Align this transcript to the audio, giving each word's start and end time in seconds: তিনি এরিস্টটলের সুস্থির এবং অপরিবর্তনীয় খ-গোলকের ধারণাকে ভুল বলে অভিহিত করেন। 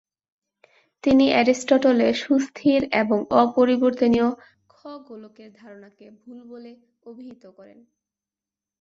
তিনি 1.03 1.25
এরিস্টটলের 1.33 2.13
সুস্থির 2.21 2.81
এবং 2.93 3.19
অপরিবর্তনীয় 3.41 4.27
খ-গোলকের 4.69 5.49
ধারণাকে 5.53 6.05
ভুল 6.19 6.39
বলে 6.43 6.71
অভিহিত 7.05 7.43
করেন। 7.57 7.79